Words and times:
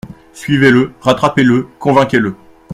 Suivez-le, 0.33 0.93
rattrapez-le, 0.99 1.67
convainquez-le. 1.77 2.35